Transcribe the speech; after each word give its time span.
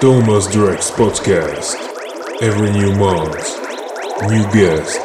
Thomas 0.00 0.48
Drex 0.48 0.90
Podcast. 0.90 1.76
Every 2.42 2.70
new 2.70 2.94
month, 2.96 3.46
new 4.28 4.42
guest, 4.52 5.00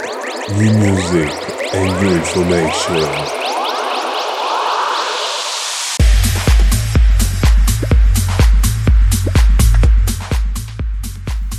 new 0.58 0.74
music, 0.74 1.29
and 1.74 1.90
new 2.02 2.18
information. 2.18 3.06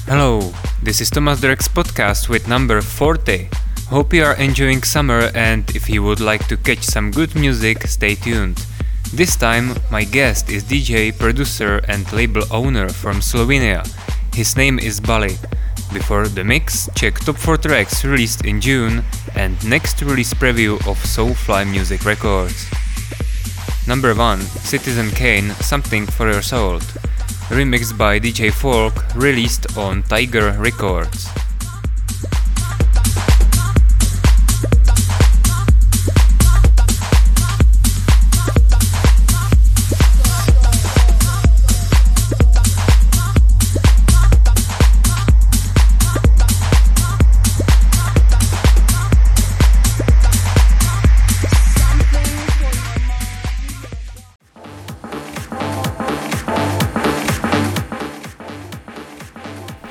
Hello, 0.06 0.52
this 0.82 1.00
is 1.00 1.08
Thomas 1.08 1.40
Drex 1.40 1.68
podcast 1.68 2.28
with 2.28 2.48
number 2.48 2.80
40. 2.82 3.48
Hope 3.88 4.12
you 4.12 4.24
are 4.24 4.36
enjoying 4.36 4.82
summer 4.82 5.30
and 5.34 5.64
if 5.74 5.88
you 5.88 6.02
would 6.02 6.20
like 6.20 6.46
to 6.48 6.56
catch 6.56 6.82
some 6.82 7.10
good 7.10 7.34
music, 7.34 7.86
stay 7.86 8.14
tuned. 8.16 8.66
This 9.12 9.36
time, 9.36 9.74
my 9.90 10.04
guest 10.04 10.50
is 10.50 10.64
DJ, 10.64 11.16
producer, 11.16 11.80
and 11.88 12.10
label 12.12 12.42
owner 12.50 12.88
from 12.88 13.16
Slovenia. 13.20 13.82
His 14.34 14.56
name 14.56 14.78
is 14.78 15.00
Bali. 15.00 15.36
Before 15.92 16.28
the 16.28 16.44
mix, 16.44 16.88
check 16.94 17.18
top 17.18 17.36
4 17.36 17.56
tracks 17.56 18.04
released 18.04 18.44
in 18.44 18.60
June 18.60 19.02
and 19.34 19.56
next 19.68 20.00
release 20.02 20.32
preview 20.32 20.74
of 20.86 20.96
Soulfly 21.02 21.70
Music 21.70 22.04
Records. 22.04 22.70
Number 23.86 24.14
1 24.14 24.40
Citizen 24.40 25.10
Kane 25.10 25.50
Something 25.60 26.06
for 26.06 26.30
Your 26.30 26.42
Soul 26.42 26.80
remixed 27.50 27.98
by 27.98 28.20
DJ 28.20 28.52
Folk, 28.52 28.94
released 29.16 29.76
on 29.76 30.04
Tiger 30.04 30.52
Records. 30.52 31.39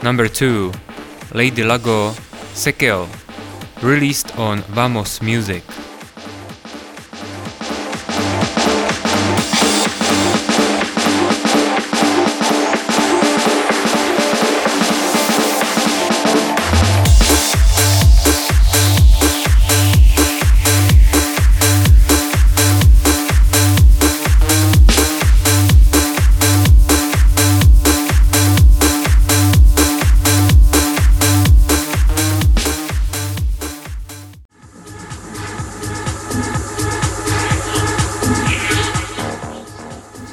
Number 0.10 0.28
2 0.28 0.72
Lady 1.36 1.62
Lago 1.62 2.14
Sekel, 2.56 3.06
released 3.84 4.36
on 4.40 4.64
Vamos 4.74 5.22
Music. 5.22 5.62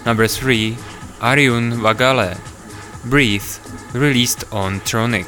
Number 0.06 0.28
3 0.28 0.78
Arjun 1.20 1.72
Vagale 1.82 2.38
Breathe, 3.04 3.42
released 3.92 4.44
on 4.52 4.80
Tronic. 4.80 5.26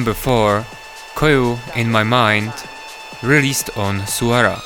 Number 0.00 0.14
4 0.14 0.64
Coyu 1.14 1.58
in 1.76 1.90
My 1.90 2.02
Mind, 2.04 2.54
released 3.22 3.68
on 3.76 4.00
Suara. 4.08 4.56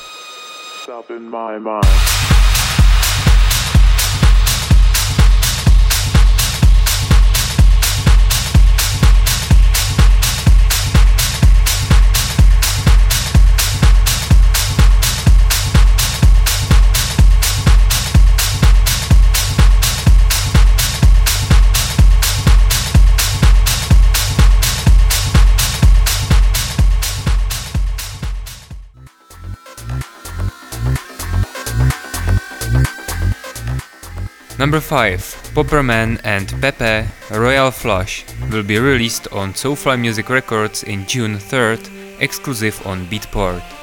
Number 34.65 34.79
5 34.79 35.53
Popperman 35.53 36.19
and 36.23 36.49
Pepe 36.59 37.07
Royal 37.29 37.69
Flush 37.69 38.25
will 38.51 38.63
be 38.63 38.79
released 38.79 39.27
on 39.31 39.53
Soulfly 39.53 39.95
Music 39.95 40.27
Records 40.27 40.81
in 40.81 41.05
June 41.05 41.35
3rd, 41.37 41.87
exclusive 42.19 42.81
on 42.87 43.05
Beatport. 43.05 43.74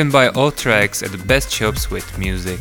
Can 0.00 0.10
buy 0.10 0.28
all 0.28 0.50
tracks 0.50 1.02
at 1.02 1.12
the 1.12 1.22
best 1.26 1.52
shops 1.52 1.90
with 1.90 2.06
music. 2.16 2.58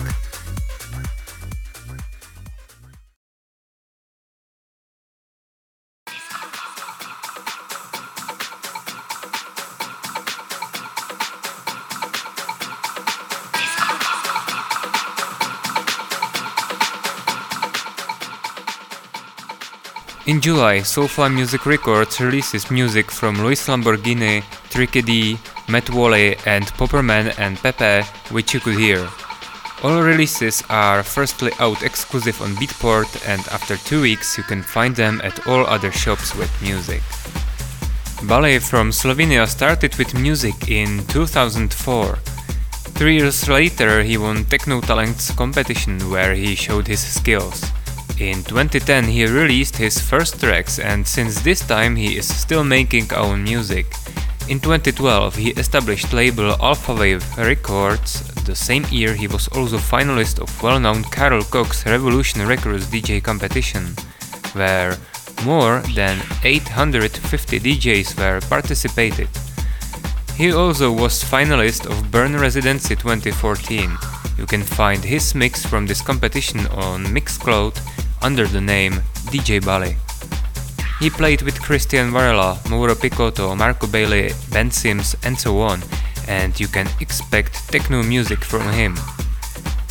In 20.28 20.42
July, 20.42 20.80
Soulfly 20.80 21.34
Music 21.34 21.66
Records 21.66 22.20
releases 22.20 22.70
music 22.70 23.10
from 23.10 23.42
Luis 23.42 23.66
Lamborghini, 23.70 24.44
Tricky 24.70 25.02
D, 25.02 25.40
Matt 25.70 25.90
Wally 25.92 26.36
and 26.46 26.66
Popperman 26.78 27.38
and 27.38 27.58
Pepe, 27.58 28.08
which 28.34 28.54
you 28.54 28.60
could 28.60 28.76
hear. 28.76 29.08
All 29.84 30.02
releases 30.02 30.64
are 30.70 31.04
firstly 31.04 31.52
out 31.60 31.84
exclusive 31.84 32.42
on 32.42 32.56
Beatport 32.56 33.08
and 33.28 33.48
after 33.48 33.78
two 33.78 34.02
weeks 34.02 34.38
you 34.38 34.44
can 34.44 34.62
find 34.62 34.96
them 34.96 35.22
at 35.24 35.48
all 35.48 35.66
other 35.66 35.92
shops 35.92 36.36
with 36.36 36.52
music. 36.62 37.02
Bali 38.28 38.60
from 38.60 38.90
Slovenia 38.92 39.48
started 39.48 39.96
with 39.96 40.20
music 40.20 40.70
in 40.70 41.06
2004. 41.08 42.16
Three 42.98 43.18
years 43.18 43.48
later 43.48 44.04
he 44.04 44.18
won 44.18 44.44
Techno 44.44 44.82
Talents 44.82 45.32
competition 45.32 46.10
where 46.10 46.34
he 46.34 46.56
showed 46.56 46.88
his 46.88 47.00
skills. 47.00 47.64
In 48.20 48.44
2010 48.44 49.06
he 49.06 49.26
released 49.26 49.78
his 49.78 50.02
first 50.02 50.42
tracks 50.42 50.80
and 50.80 51.08
since 51.08 51.40
this 51.42 51.62
time 51.66 51.96
he 51.96 52.18
is 52.18 52.28
still 52.28 52.66
making 52.66 53.14
own 53.14 53.44
music. 53.46 53.86
In 54.50 54.60
2012 54.60 55.36
he 55.36 55.52
established 55.52 56.12
label 56.12 56.56
Alpha 56.60 56.96
Wave 56.96 57.24
Records. 57.38 58.24
The 58.46 58.56
same 58.56 58.84
year 58.90 59.14
he 59.14 59.28
was 59.28 59.48
also 59.50 59.78
finalist 59.78 60.40
of 60.40 60.64
well-known 60.64 61.04
Carl 61.04 61.44
Cox 61.44 61.86
Revolution 61.86 62.48
Records 62.48 62.88
DJ 62.88 63.24
competition, 63.24 63.94
where 64.54 64.98
more 65.46 65.84
than 65.94 66.18
850 66.44 67.60
DJs 67.60 68.18
were 68.18 68.42
participated. 68.50 69.30
He 70.36 70.52
also 70.52 70.92
was 70.92 71.24
finalist 71.24 71.86
of 71.86 72.10
Burn 72.10 72.36
Residency 72.36 72.96
2014. 72.96 73.96
You 74.36 74.48
can 74.48 74.64
find 74.64 75.04
his 75.04 75.36
mix 75.36 75.64
from 75.64 75.86
this 75.86 76.02
competition 76.02 76.66
on 76.68 77.06
Mixcloud 77.06 77.80
under 78.24 78.48
the 78.48 78.62
name 78.62 78.94
DJ 79.30 79.64
Bali. 79.64 79.96
He 81.00 81.10
played 81.10 81.42
with 81.42 81.62
Christian 81.62 82.12
Varela, 82.12 82.60
Mauro 82.70 82.94
Picotto, 82.94 83.56
Marco 83.56 83.88
Bailey, 83.88 84.32
Ben 84.52 84.70
Sims 84.70 85.16
and 85.24 85.38
so 85.38 85.60
on, 85.60 85.82
and 86.28 86.60
you 86.60 86.68
can 86.68 86.88
expect 87.00 87.72
techno 87.72 88.04
music 88.04 88.44
from 88.44 88.64
him. 88.74 88.96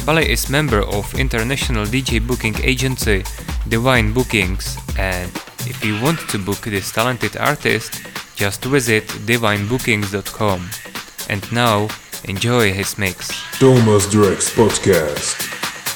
Bali 0.04 0.30
is 0.30 0.50
member 0.50 0.82
of 0.82 1.14
international 1.14 1.86
DJ 1.86 2.26
booking 2.26 2.56
agency 2.62 3.24
Divine 3.68 4.12
Bookings 4.12 4.76
and 4.98 5.30
if 5.66 5.84
you 5.84 6.00
want 6.02 6.18
to 6.30 6.38
book 6.38 6.60
this 6.60 6.90
talented 6.92 7.36
artist, 7.36 8.02
just 8.36 8.64
visit 8.64 9.04
divinebookings.com. 9.26 10.70
And 11.28 11.52
now, 11.52 11.88
enjoy 12.24 12.72
his 12.72 12.96
mix. 12.96 13.28
Thomas 13.58 14.06
Drex 14.06 14.54
Podcast. 14.54 15.36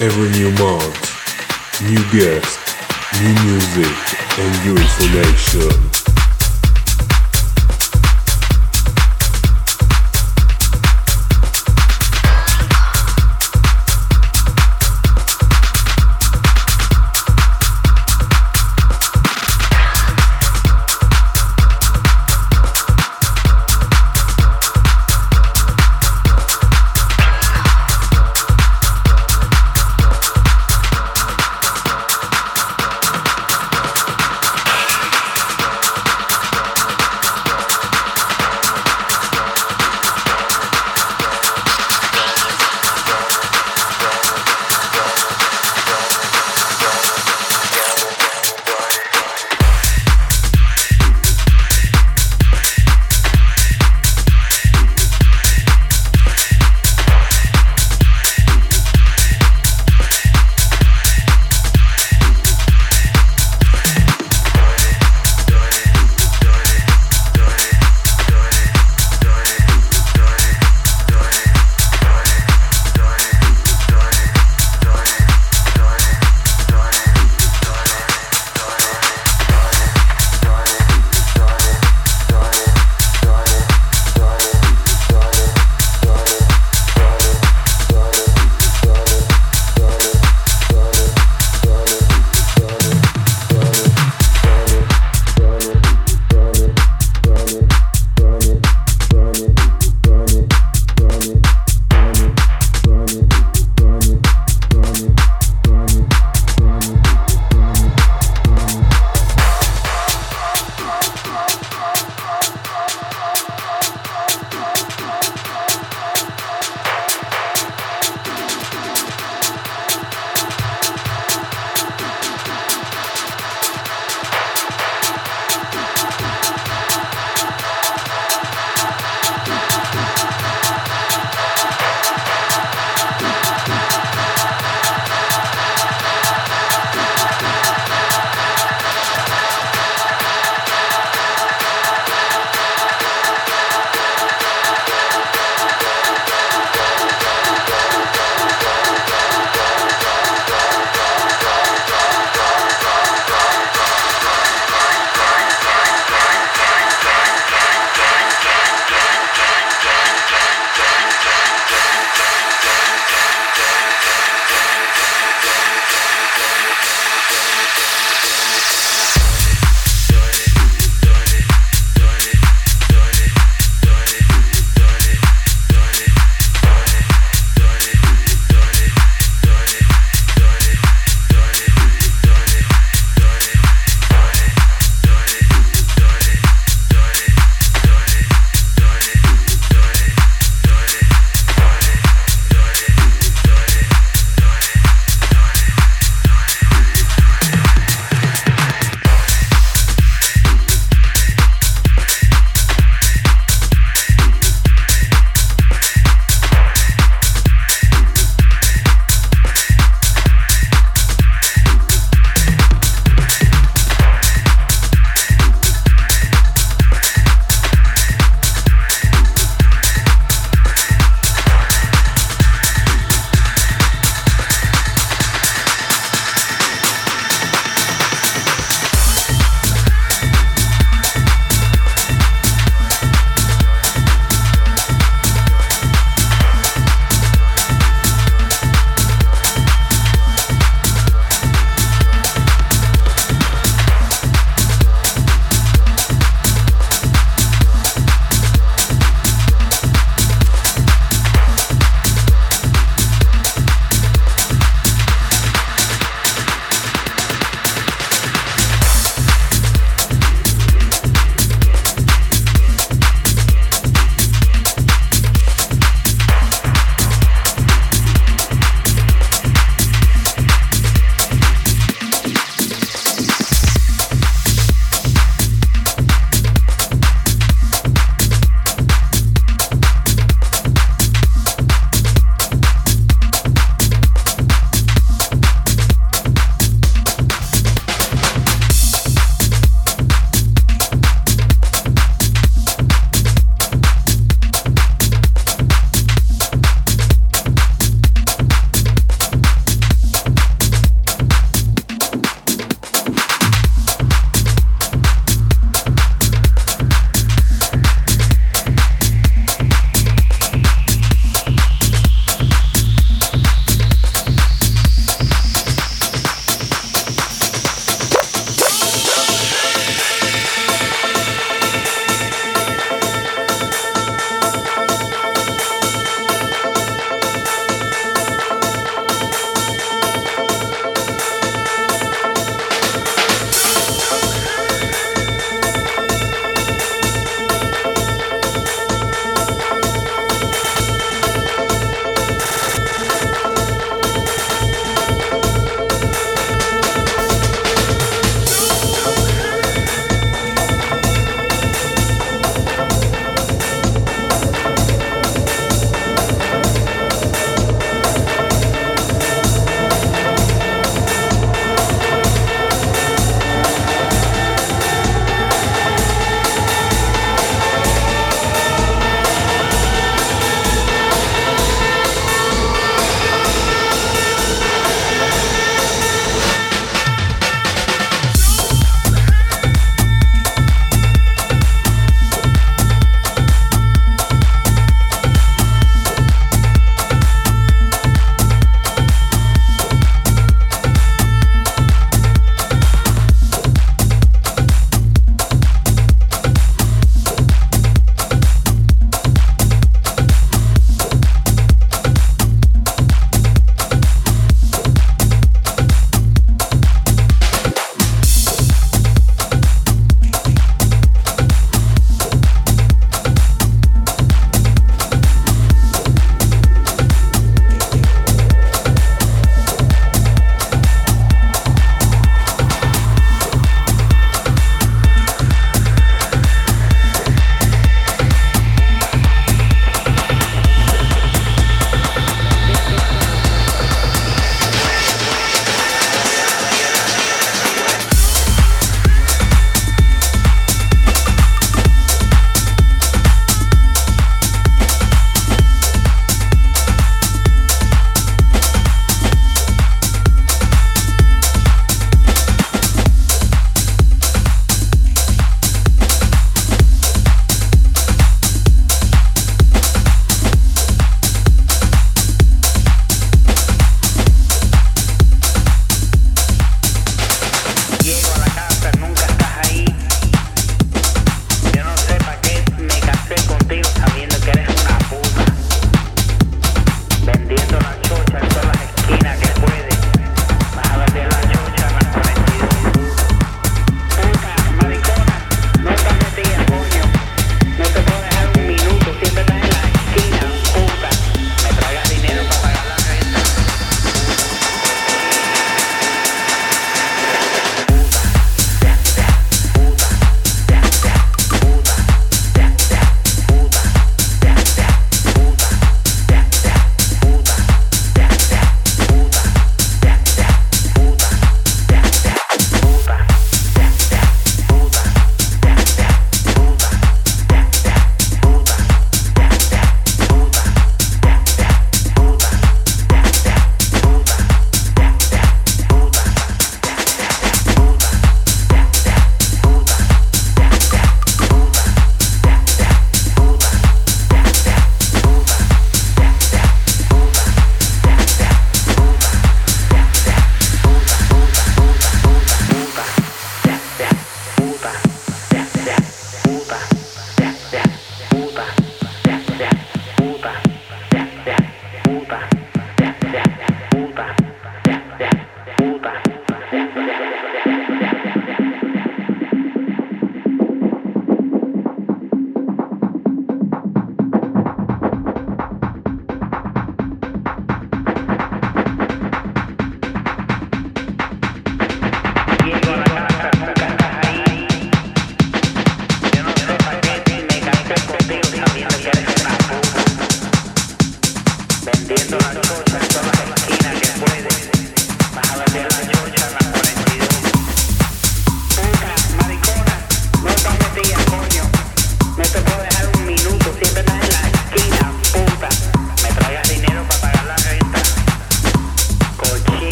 Every 0.00 0.30
new 0.30 0.50
month, 0.52 1.82
new 1.82 2.02
guest, 2.10 2.67
new 3.16 3.34
music, 3.44 4.38
and 4.38 4.64
new 4.64 4.76
information. 4.76 5.87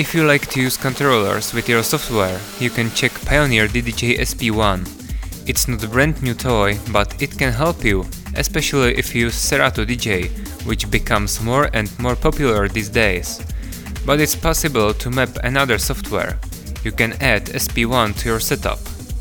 If 0.00 0.14
you 0.14 0.24
like 0.24 0.46
to 0.52 0.62
use 0.62 0.78
controllers 0.78 1.52
with 1.52 1.68
your 1.68 1.82
software, 1.82 2.40
you 2.58 2.70
can 2.70 2.90
check 2.92 3.12
Pioneer 3.26 3.68
DDJ 3.68 4.18
SP1. 4.20 4.88
It's 5.46 5.68
not 5.68 5.84
a 5.84 5.88
brand 5.88 6.22
new 6.22 6.32
toy, 6.32 6.78
but 6.90 7.20
it 7.20 7.36
can 7.36 7.52
help 7.52 7.84
you, 7.84 8.06
especially 8.34 8.96
if 8.96 9.14
you 9.14 9.26
use 9.26 9.34
Serato 9.34 9.84
DJ, 9.84 10.30
which 10.64 10.90
becomes 10.90 11.42
more 11.42 11.68
and 11.74 11.86
more 11.98 12.16
popular 12.16 12.66
these 12.66 12.88
days. 12.88 13.44
But 14.06 14.20
it's 14.20 14.34
possible 14.34 14.94
to 14.94 15.10
map 15.10 15.36
another 15.44 15.76
software. 15.76 16.38
You 16.82 16.92
can 16.92 17.12
add 17.20 17.52
SP1 17.52 18.16
to 18.20 18.28
your 18.30 18.40
setup, 18.40 18.78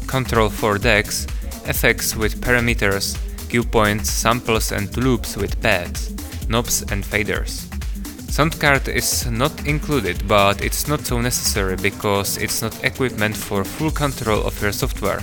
control 0.07 0.47
4 0.47 0.77
decks, 0.77 1.27
effects 1.67 2.15
with 2.15 2.39
parameters, 2.39 3.17
cue 3.49 3.65
points, 3.65 4.09
samples 4.09 4.71
and 4.71 4.95
loops 4.95 5.35
with 5.35 5.61
pads, 5.61 6.15
knobs 6.47 6.83
and 6.83 7.03
faders. 7.03 7.68
Sound 8.29 8.59
card 8.59 8.87
is 8.87 9.25
not 9.25 9.67
included, 9.67 10.27
but 10.27 10.63
it's 10.63 10.87
not 10.87 11.05
so 11.05 11.19
necessary 11.19 11.75
because 11.75 12.37
it's 12.37 12.61
not 12.61 12.83
equipment 12.83 13.35
for 13.35 13.65
full 13.65 13.91
control 13.91 14.43
of 14.43 14.61
your 14.61 14.71
software. 14.71 15.21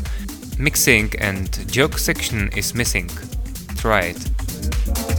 Mixing 0.59 1.13
and 1.19 1.49
jog 1.71 1.99
section 1.99 2.51
is 2.57 2.75
missing. 2.75 3.09
Try 3.77 4.13
it. 4.15 5.16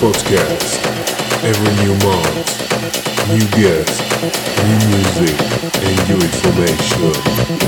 Podcast. 0.00 0.80
Every 1.44 1.84
new 1.84 1.92
month, 2.06 3.28
new 3.28 3.46
guests, 3.60 4.00
new 4.64 4.78
music, 4.88 5.36
and 5.82 6.08
new 6.08 6.16
information. 6.16 7.59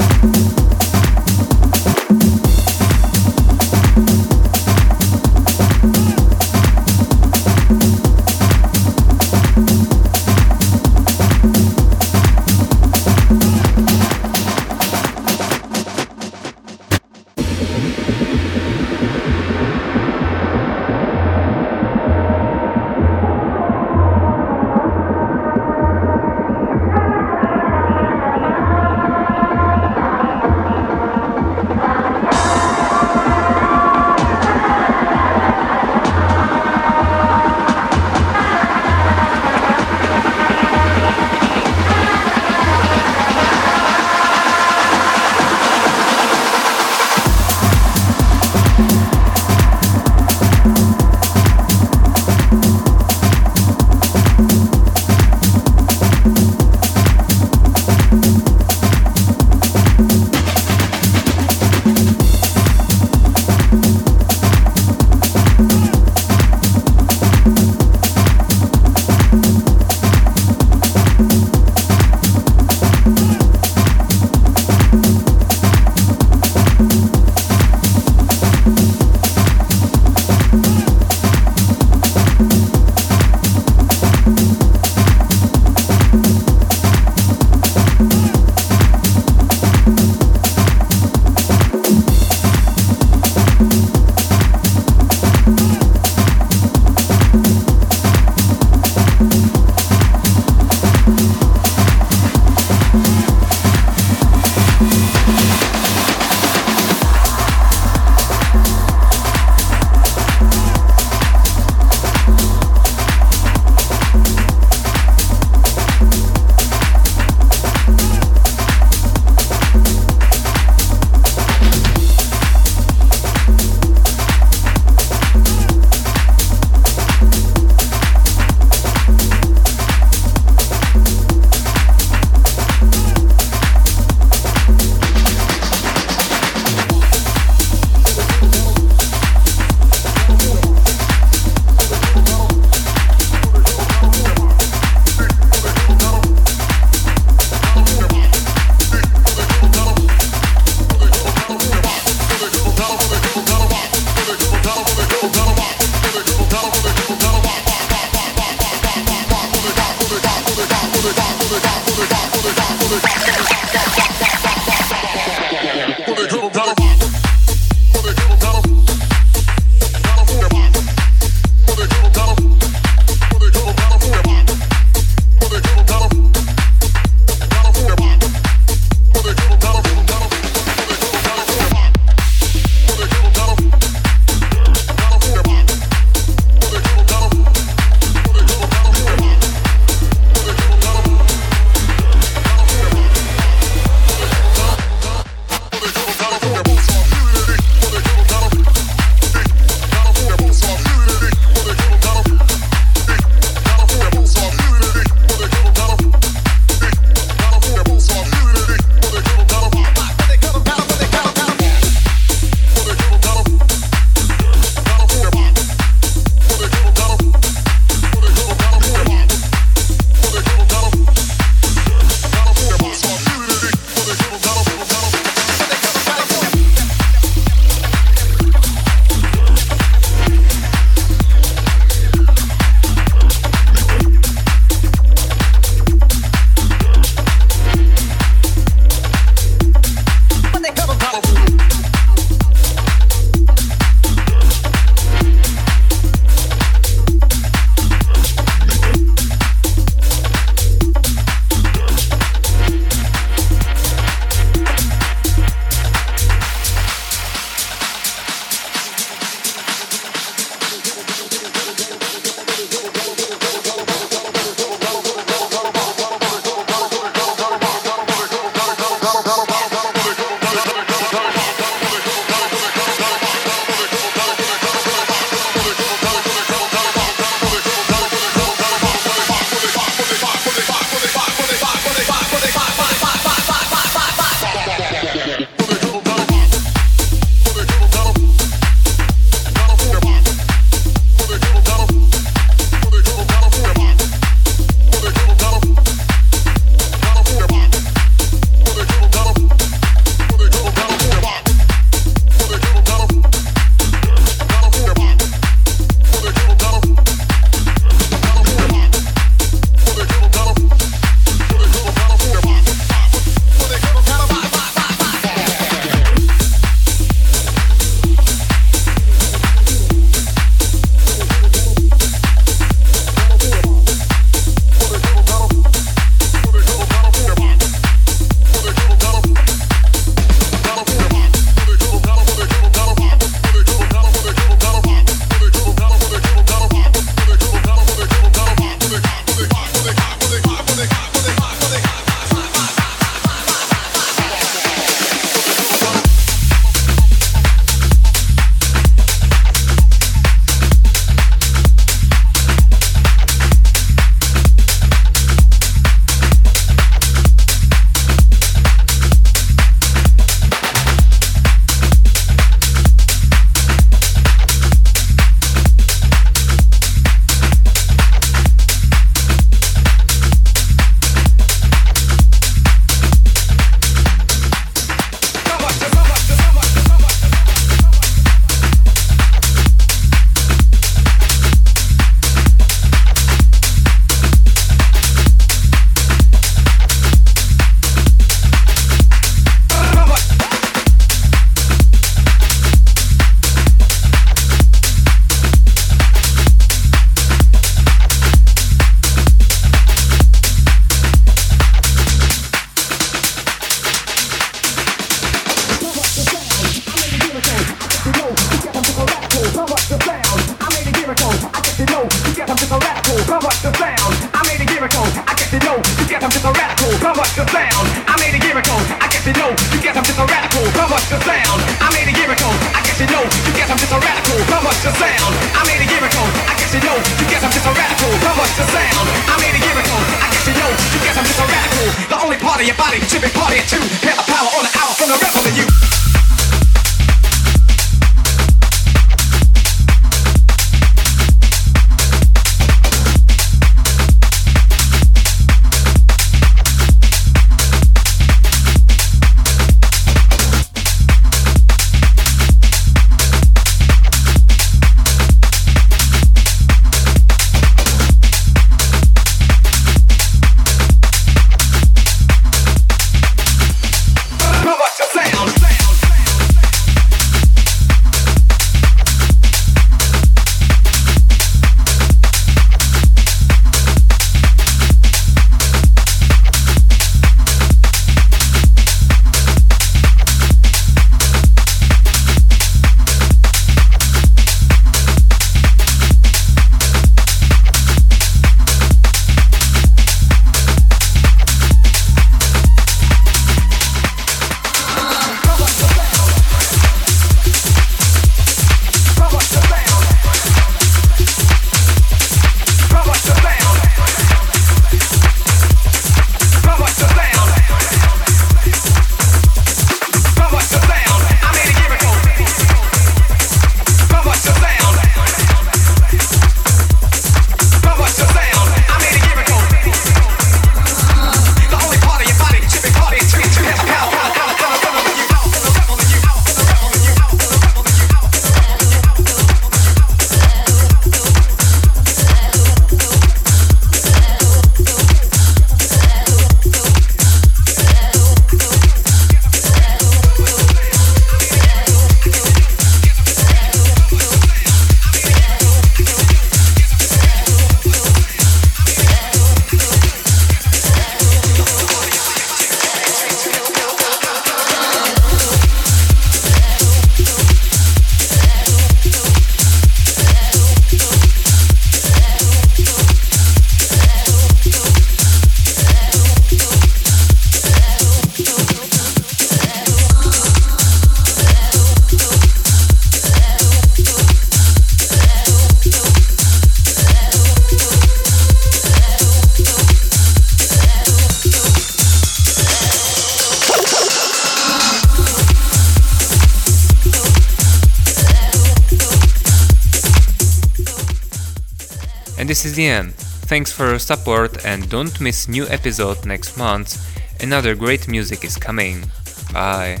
The 592.74 592.86
end. 592.86 593.14
Thanks 593.14 593.72
for 593.72 593.90
your 593.90 593.98
support 593.98 594.64
and 594.64 594.88
don't 594.88 595.20
miss 595.20 595.48
new 595.48 595.66
episode 595.68 596.26
next 596.26 596.56
month. 596.56 596.98
Another 597.42 597.74
great 597.74 598.08
music 598.08 598.44
is 598.44 598.56
coming. 598.56 599.04
Bye. 599.52 600.00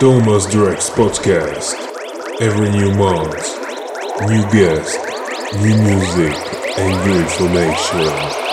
Thomas 0.00 0.46
Drex 0.46 0.88
Podcast. 0.96 1.76
Every 2.40 2.70
new 2.70 2.94
month, 2.94 3.36
new 4.26 4.42
guest, 4.50 4.98
new 5.60 5.76
music, 5.76 6.59
and 6.78 7.10
information. 7.10 8.49